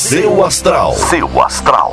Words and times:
Seu 0.00 0.42
Astral. 0.42 0.94
Seu 0.94 1.42
Astral. 1.42 1.92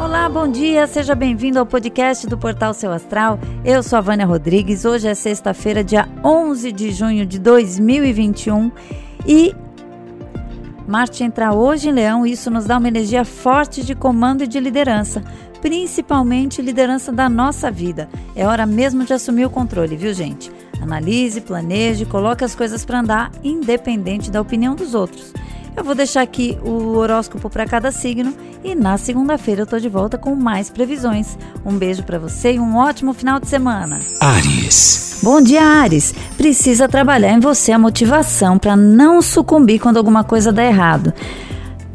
Olá, 0.00 0.28
bom 0.28 0.46
dia, 0.48 0.86
seja 0.86 1.12
bem-vindo 1.12 1.58
ao 1.58 1.66
podcast 1.66 2.24
do 2.28 2.38
Portal 2.38 2.72
Seu 2.72 2.92
Astral. 2.92 3.36
Eu 3.64 3.82
sou 3.82 3.98
a 3.98 4.00
Vânia 4.00 4.24
Rodrigues. 4.24 4.84
Hoje 4.84 5.08
é 5.08 5.14
sexta-feira, 5.14 5.82
dia 5.82 6.08
11 6.24 6.70
de 6.70 6.92
junho 6.92 7.26
de 7.26 7.40
2021 7.40 8.70
e 9.26 9.56
Marte 10.86 11.24
entra 11.24 11.52
hoje 11.52 11.88
em 11.88 11.92
Leão 11.92 12.24
e 12.24 12.30
isso 12.30 12.48
nos 12.48 12.64
dá 12.64 12.78
uma 12.78 12.86
energia 12.86 13.24
forte 13.24 13.84
de 13.84 13.96
comando 13.96 14.44
e 14.44 14.46
de 14.46 14.60
liderança, 14.60 15.20
principalmente 15.60 16.62
liderança 16.62 17.10
da 17.10 17.28
nossa 17.28 17.72
vida. 17.72 18.08
É 18.36 18.46
hora 18.46 18.64
mesmo 18.64 19.04
de 19.04 19.12
assumir 19.12 19.44
o 19.44 19.50
controle, 19.50 19.96
viu, 19.96 20.14
gente? 20.14 20.48
Analise, 20.80 21.40
planeje, 21.40 22.06
coloque 22.06 22.44
as 22.44 22.54
coisas 22.54 22.84
para 22.84 23.00
andar, 23.00 23.32
independente 23.42 24.30
da 24.30 24.40
opinião 24.40 24.76
dos 24.76 24.94
outros. 24.94 25.34
Eu 25.76 25.84
vou 25.84 25.94
deixar 25.94 26.22
aqui 26.22 26.58
o 26.64 26.96
horóscopo 26.96 27.50
para 27.50 27.66
cada 27.66 27.92
signo 27.92 28.32
e 28.64 28.74
na 28.74 28.96
segunda-feira 28.96 29.62
eu 29.62 29.66
tô 29.66 29.78
de 29.78 29.90
volta 29.90 30.16
com 30.16 30.34
mais 30.34 30.70
previsões. 30.70 31.36
Um 31.66 31.76
beijo 31.76 32.02
para 32.02 32.18
você 32.18 32.54
e 32.54 32.58
um 32.58 32.76
ótimo 32.76 33.12
final 33.12 33.38
de 33.38 33.46
semana. 33.46 34.00
Ares. 34.18 35.20
Bom 35.22 35.40
dia, 35.40 35.62
Ares. 35.62 36.14
Precisa 36.36 36.88
trabalhar 36.88 37.30
em 37.30 37.40
você 37.40 37.72
a 37.72 37.78
motivação 37.78 38.58
para 38.58 38.74
não 38.74 39.20
sucumbir 39.20 39.78
quando 39.78 39.98
alguma 39.98 40.24
coisa 40.24 40.50
dá 40.50 40.64
errado. 40.64 41.12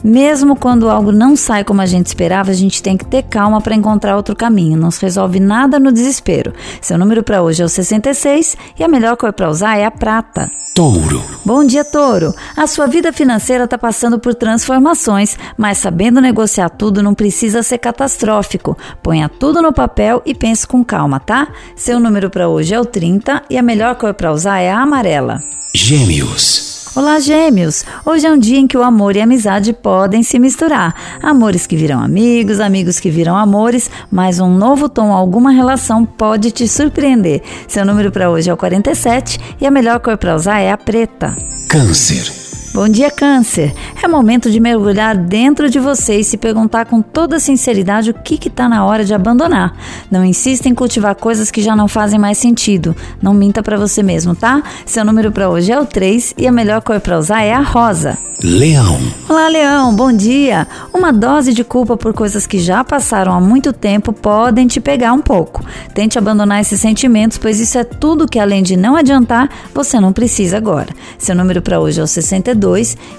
Mesmo 0.03 0.55
quando 0.55 0.89
algo 0.89 1.11
não 1.11 1.35
sai 1.35 1.63
como 1.63 1.81
a 1.81 1.85
gente 1.85 2.07
esperava, 2.07 2.51
a 2.51 2.55
gente 2.55 2.81
tem 2.81 2.97
que 2.97 3.05
ter 3.05 3.23
calma 3.23 3.61
para 3.61 3.75
encontrar 3.75 4.15
outro 4.15 4.35
caminho. 4.35 4.77
Não 4.77 4.91
se 4.91 5.01
resolve 5.01 5.39
nada 5.39 5.79
no 5.79 5.91
desespero. 5.91 6.53
Seu 6.81 6.97
número 6.97 7.23
para 7.23 7.41
hoje 7.41 7.61
é 7.61 7.65
o 7.65 7.69
66 7.69 8.57
e 8.79 8.83
a 8.83 8.87
melhor 8.87 9.15
cor 9.17 9.31
para 9.33 9.49
usar 9.49 9.77
é 9.77 9.85
a 9.85 9.91
prata. 9.91 10.49
Touro. 10.73 11.21
Bom 11.45 11.65
dia, 11.65 11.83
Touro. 11.83 12.33
A 12.55 12.65
sua 12.65 12.87
vida 12.87 13.11
financeira 13.11 13.65
está 13.65 13.77
passando 13.77 14.17
por 14.17 14.33
transformações, 14.33 15.37
mas 15.57 15.77
sabendo 15.77 16.21
negociar 16.21 16.69
tudo 16.69 17.03
não 17.03 17.13
precisa 17.13 17.61
ser 17.61 17.77
catastrófico. 17.77 18.77
Ponha 19.03 19.27
tudo 19.27 19.61
no 19.61 19.73
papel 19.73 20.21
e 20.25 20.33
pense 20.33 20.65
com 20.65 20.83
calma, 20.83 21.19
tá? 21.19 21.49
Seu 21.75 21.99
número 21.99 22.29
para 22.29 22.47
hoje 22.47 22.73
é 22.73 22.79
o 22.79 22.85
30 22.85 23.43
e 23.49 23.57
a 23.57 23.61
melhor 23.61 23.95
cor 23.95 24.13
para 24.13 24.31
usar 24.31 24.59
é 24.59 24.71
a 24.71 24.79
amarela. 24.79 25.41
Gêmeos. 25.75 26.70
Olá, 26.93 27.21
gêmeos! 27.21 27.85
Hoje 28.05 28.27
é 28.27 28.31
um 28.31 28.37
dia 28.37 28.59
em 28.59 28.67
que 28.67 28.77
o 28.77 28.83
amor 28.83 29.15
e 29.15 29.21
a 29.21 29.23
amizade 29.23 29.71
podem 29.71 30.21
se 30.23 30.37
misturar. 30.37 30.93
Amores 31.23 31.65
que 31.65 31.77
viram 31.77 32.01
amigos, 32.01 32.59
amigos 32.59 32.99
que 32.99 33.09
viram 33.09 33.37
amores, 33.37 33.89
mas 34.11 34.41
um 34.41 34.53
novo 34.53 34.89
tom, 34.89 35.13
alguma 35.13 35.51
relação 35.51 36.05
pode 36.05 36.51
te 36.51 36.67
surpreender. 36.67 37.41
Seu 37.65 37.85
número 37.85 38.11
para 38.11 38.29
hoje 38.29 38.49
é 38.49 38.53
o 38.53 38.57
47 38.57 39.39
e 39.61 39.65
a 39.65 39.71
melhor 39.71 40.01
cor 40.01 40.17
para 40.17 40.35
usar 40.35 40.59
é 40.59 40.69
a 40.69 40.77
preta. 40.77 41.33
Câncer. 41.69 42.40
Bom 42.73 42.87
dia, 42.87 43.11
Câncer. 43.11 43.73
É 44.01 44.07
momento 44.07 44.49
de 44.49 44.57
mergulhar 44.57 45.17
dentro 45.17 45.69
de 45.69 45.77
você 45.77 46.21
e 46.21 46.23
se 46.23 46.37
perguntar 46.37 46.85
com 46.85 47.01
toda 47.01 47.37
sinceridade 47.37 48.11
o 48.11 48.13
que 48.13 48.47
está 48.47 48.69
na 48.69 48.85
hora 48.85 49.03
de 49.03 49.13
abandonar. 49.13 49.75
Não 50.09 50.23
insista 50.23 50.69
em 50.69 50.73
cultivar 50.73 51.15
coisas 51.15 51.51
que 51.51 51.61
já 51.61 51.75
não 51.75 51.89
fazem 51.89 52.17
mais 52.17 52.37
sentido. 52.37 52.95
Não 53.21 53.33
minta 53.33 53.61
para 53.61 53.77
você 53.77 54.01
mesmo, 54.01 54.33
tá? 54.33 54.63
Seu 54.85 55.03
número 55.03 55.33
para 55.33 55.49
hoje 55.49 55.69
é 55.69 55.79
o 55.79 55.85
3 55.85 56.33
e 56.37 56.47
a 56.47 56.51
melhor 56.51 56.81
cor 56.81 57.01
para 57.01 57.19
usar 57.19 57.41
é 57.41 57.51
a 57.51 57.61
rosa. 57.61 58.17
Leão. 58.43 58.97
Olá, 59.29 59.47
Leão, 59.49 59.95
bom 59.95 60.11
dia. 60.11 60.67
Uma 60.91 61.13
dose 61.13 61.53
de 61.53 61.63
culpa 61.63 61.95
por 61.95 62.11
coisas 62.11 62.47
que 62.47 62.57
já 62.57 62.83
passaram 62.83 63.33
há 63.33 63.39
muito 63.39 63.71
tempo 63.71 64.11
podem 64.11 64.65
te 64.65 64.79
pegar 64.79 65.13
um 65.13 65.21
pouco. 65.21 65.63
Tente 65.93 66.17
abandonar 66.17 66.59
esses 66.59 66.81
sentimentos, 66.81 67.37
pois 67.37 67.59
isso 67.59 67.77
é 67.77 67.83
tudo 67.83 68.27
que, 68.27 68.39
além 68.39 68.63
de 68.63 68.75
não 68.75 68.95
adiantar, 68.95 69.47
você 69.75 69.99
não 69.99 70.11
precisa 70.11 70.57
agora. 70.57 70.87
Seu 71.19 71.35
número 71.35 71.61
para 71.61 71.79
hoje 71.79 71.99
é 71.99 72.03
o 72.03 72.07
62 72.07 72.60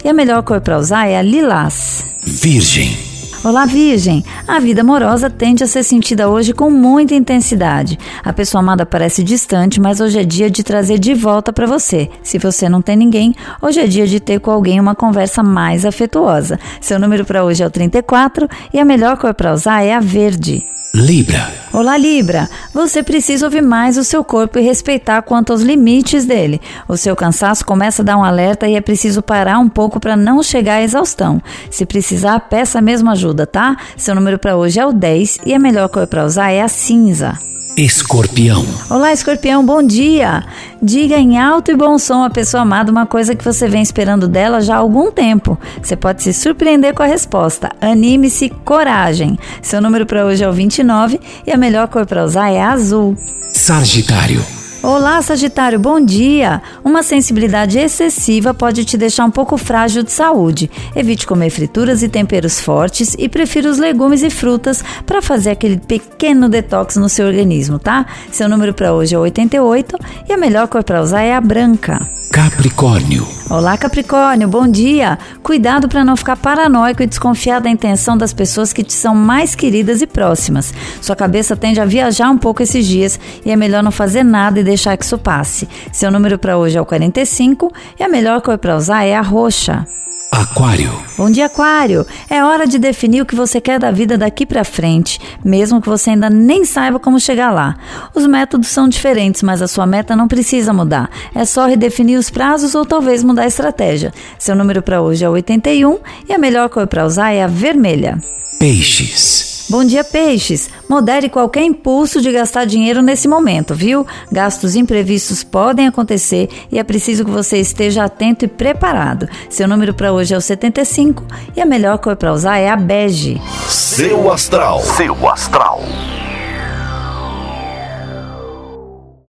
e 0.04 0.08
a 0.08 0.12
melhor 0.12 0.42
cor 0.42 0.60
para 0.60 0.78
usar 0.78 1.06
é 1.08 1.16
a 1.16 1.22
lilás. 1.22 2.06
Virgem. 2.24 2.96
Olá, 3.44 3.66
Virgem! 3.66 4.24
A 4.46 4.60
vida 4.60 4.82
amorosa 4.82 5.28
tende 5.28 5.64
a 5.64 5.66
ser 5.66 5.82
sentida 5.82 6.28
hoje 6.28 6.52
com 6.52 6.70
muita 6.70 7.12
intensidade. 7.12 7.98
A 8.22 8.32
pessoa 8.32 8.62
amada 8.62 8.86
parece 8.86 9.24
distante, 9.24 9.80
mas 9.80 10.00
hoje 10.00 10.20
é 10.20 10.24
dia 10.24 10.48
de 10.48 10.62
trazer 10.62 10.96
de 10.96 11.12
volta 11.12 11.52
para 11.52 11.66
você. 11.66 12.08
Se 12.22 12.38
você 12.38 12.68
não 12.68 12.80
tem 12.80 12.96
ninguém, 12.96 13.34
hoje 13.60 13.80
é 13.80 13.86
dia 13.88 14.06
de 14.06 14.20
ter 14.20 14.38
com 14.38 14.52
alguém 14.52 14.78
uma 14.78 14.94
conversa 14.94 15.42
mais 15.42 15.84
afetuosa. 15.84 16.56
Seu 16.80 17.00
número 17.00 17.24
para 17.24 17.44
hoje 17.44 17.64
é 17.64 17.66
o 17.66 17.70
34 17.70 18.48
e 18.72 18.78
a 18.78 18.84
melhor 18.84 19.16
cor 19.16 19.34
para 19.34 19.52
usar 19.52 19.82
é 19.82 19.92
a 19.92 20.00
verde. 20.00 20.71
Libra. 20.94 21.50
Olá, 21.72 21.96
Libra. 21.96 22.50
Você 22.74 23.02
precisa 23.02 23.46
ouvir 23.46 23.62
mais 23.62 23.96
o 23.96 24.04
seu 24.04 24.22
corpo 24.22 24.58
e 24.58 24.62
respeitar 24.62 25.22
quanto 25.22 25.50
aos 25.50 25.62
limites 25.62 26.26
dele. 26.26 26.60
O 26.86 26.98
seu 26.98 27.16
cansaço 27.16 27.64
começa 27.64 28.02
a 28.02 28.04
dar 28.04 28.18
um 28.18 28.22
alerta 28.22 28.68
e 28.68 28.74
é 28.74 28.80
preciso 28.80 29.22
parar 29.22 29.58
um 29.58 29.70
pouco 29.70 29.98
para 29.98 30.16
não 30.16 30.42
chegar 30.42 30.74
à 30.74 30.82
exaustão. 30.82 31.40
Se 31.70 31.86
precisar, 31.86 32.38
peça 32.40 32.82
mesmo 32.82 33.08
ajuda, 33.08 33.46
tá? 33.46 33.74
Seu 33.96 34.14
número 34.14 34.38
para 34.38 34.54
hoje 34.54 34.80
é 34.80 34.84
o 34.84 34.92
10 34.92 35.38
e 35.46 35.54
a 35.54 35.58
melhor 35.58 35.88
cor 35.88 36.06
para 36.06 36.26
usar 36.26 36.50
é 36.50 36.60
a 36.60 36.68
cinza. 36.68 37.38
Escorpião. 37.76 38.66
Olá, 38.90 39.14
escorpião, 39.14 39.64
bom 39.64 39.82
dia! 39.82 40.44
Diga 40.82 41.16
em 41.16 41.38
alto 41.38 41.70
e 41.70 41.76
bom 41.76 41.96
som 41.98 42.22
à 42.22 42.28
pessoa 42.28 42.62
amada 42.62 42.92
uma 42.92 43.06
coisa 43.06 43.34
que 43.34 43.42
você 43.42 43.66
vem 43.66 43.80
esperando 43.80 44.28
dela 44.28 44.60
já 44.60 44.74
há 44.74 44.78
algum 44.78 45.10
tempo. 45.10 45.58
Você 45.82 45.96
pode 45.96 46.22
se 46.22 46.34
surpreender 46.34 46.92
com 46.92 47.02
a 47.02 47.06
resposta. 47.06 47.70
Anime-se, 47.80 48.50
coragem. 48.62 49.38
Seu 49.62 49.80
número 49.80 50.04
para 50.04 50.26
hoje 50.26 50.44
é 50.44 50.48
o 50.48 50.52
29 50.52 51.18
e 51.46 51.50
a 51.50 51.56
melhor 51.56 51.88
cor 51.88 52.04
para 52.04 52.24
usar 52.24 52.50
é 52.50 52.60
azul. 52.60 53.16
Sagitário. 53.54 54.61
Olá, 54.82 55.22
Sagitário, 55.22 55.78
bom 55.78 56.00
dia! 56.00 56.60
Uma 56.82 57.04
sensibilidade 57.04 57.78
excessiva 57.78 58.52
pode 58.52 58.84
te 58.84 58.96
deixar 58.96 59.24
um 59.24 59.30
pouco 59.30 59.56
frágil 59.56 60.02
de 60.02 60.10
saúde. 60.10 60.68
Evite 60.96 61.24
comer 61.24 61.50
frituras 61.50 62.02
e 62.02 62.08
temperos 62.08 62.60
fortes 62.60 63.14
e 63.16 63.28
prefira 63.28 63.70
os 63.70 63.78
legumes 63.78 64.24
e 64.24 64.30
frutas 64.30 64.84
para 65.06 65.22
fazer 65.22 65.50
aquele 65.50 65.78
pequeno 65.78 66.48
detox 66.48 66.96
no 66.96 67.08
seu 67.08 67.28
organismo, 67.28 67.78
tá? 67.78 68.04
Seu 68.32 68.48
número 68.48 68.74
para 68.74 68.92
hoje 68.92 69.14
é 69.14 69.18
88 69.18 69.96
e 70.28 70.32
a 70.32 70.36
melhor 70.36 70.66
cor 70.66 70.82
para 70.82 71.00
usar 71.00 71.22
é 71.22 71.32
a 71.32 71.40
branca. 71.40 72.00
Capricórnio. 72.32 73.28
Olá, 73.50 73.76
Capricórnio, 73.76 74.48
bom 74.48 74.66
dia! 74.66 75.18
Cuidado 75.42 75.86
para 75.86 76.02
não 76.02 76.16
ficar 76.16 76.34
paranoico 76.34 77.02
e 77.02 77.06
desconfiar 77.06 77.60
da 77.60 77.68
intenção 77.68 78.16
das 78.16 78.32
pessoas 78.32 78.72
que 78.72 78.82
te 78.82 78.94
são 78.94 79.14
mais 79.14 79.54
queridas 79.54 80.00
e 80.00 80.06
próximas. 80.06 80.72
Sua 81.02 81.14
cabeça 81.14 81.54
tende 81.54 81.78
a 81.78 81.84
viajar 81.84 82.30
um 82.30 82.38
pouco 82.38 82.62
esses 82.62 82.86
dias 82.86 83.20
e 83.44 83.50
é 83.50 83.54
melhor 83.54 83.82
não 83.82 83.92
fazer 83.92 84.22
nada 84.22 84.58
e 84.58 84.64
deixar 84.64 84.96
que 84.96 85.04
isso 85.04 85.18
passe. 85.18 85.68
Seu 85.92 86.10
número 86.10 86.38
para 86.38 86.56
hoje 86.56 86.78
é 86.78 86.80
o 86.80 86.86
45 86.86 87.70
e 88.00 88.02
a 88.02 88.08
melhor 88.08 88.40
cor 88.40 88.56
para 88.56 88.78
usar 88.78 89.04
é 89.04 89.14
a 89.14 89.20
roxa. 89.20 89.86
Aquário. 90.32 90.90
Bom 91.18 91.30
dia, 91.30 91.44
Aquário. 91.44 92.06
É 92.30 92.42
hora 92.42 92.66
de 92.66 92.78
definir 92.78 93.20
o 93.20 93.26
que 93.26 93.34
você 93.34 93.60
quer 93.60 93.78
da 93.78 93.90
vida 93.90 94.16
daqui 94.16 94.46
para 94.46 94.64
frente, 94.64 95.20
mesmo 95.44 95.78
que 95.78 95.90
você 95.90 96.08
ainda 96.08 96.30
nem 96.30 96.64
saiba 96.64 96.98
como 96.98 97.20
chegar 97.20 97.50
lá. 97.50 97.76
Os 98.14 98.26
métodos 98.26 98.68
são 98.68 98.88
diferentes, 98.88 99.42
mas 99.42 99.60
a 99.60 99.68
sua 99.68 99.84
meta 99.84 100.16
não 100.16 100.26
precisa 100.26 100.72
mudar. 100.72 101.10
É 101.34 101.44
só 101.44 101.66
redefinir 101.66 102.18
os 102.18 102.30
prazos 102.30 102.74
ou 102.74 102.86
talvez 102.86 103.22
mudar 103.22 103.42
a 103.42 103.46
estratégia. 103.46 104.10
Seu 104.38 104.56
número 104.56 104.80
para 104.80 105.02
hoje 105.02 105.22
é 105.22 105.28
81 105.28 105.98
e 106.26 106.32
a 106.32 106.38
melhor 106.38 106.70
cor 106.70 106.86
para 106.86 107.04
usar 107.04 107.32
é 107.32 107.42
a 107.42 107.46
vermelha. 107.46 108.18
Peixes. 108.58 109.51
Bom 109.72 109.86
dia, 109.86 110.04
peixes. 110.04 110.68
Modere 110.86 111.30
qualquer 111.30 111.62
impulso 111.62 112.20
de 112.20 112.30
gastar 112.30 112.66
dinheiro 112.66 113.00
nesse 113.00 113.26
momento, 113.26 113.74
viu? 113.74 114.06
Gastos 114.30 114.76
imprevistos 114.76 115.42
podem 115.42 115.86
acontecer 115.86 116.50
e 116.70 116.78
é 116.78 116.84
preciso 116.84 117.24
que 117.24 117.30
você 117.30 117.56
esteja 117.56 118.04
atento 118.04 118.44
e 118.44 118.48
preparado. 118.48 119.26
Seu 119.48 119.66
número 119.66 119.94
para 119.94 120.12
hoje 120.12 120.34
é 120.34 120.36
o 120.36 120.42
75 120.42 121.24
e 121.56 121.60
a 121.62 121.64
melhor 121.64 121.96
cor 121.96 122.16
para 122.16 122.34
usar 122.34 122.58
é 122.58 122.68
a 122.68 122.76
bege. 122.76 123.40
Seu 123.66 124.30
astral. 124.30 124.82
Seu 124.82 125.26
astral. 125.26 125.80